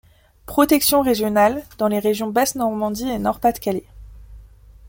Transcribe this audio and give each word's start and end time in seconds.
Protection 0.47 1.03
régionale 1.03 1.61
dans 1.77 1.87
les 1.87 1.99
régions 1.99 2.31
Basse 2.31 2.55
Normandie 2.55 3.07
et 3.07 3.19
Nord-Pas-de-Calais. 3.19 3.83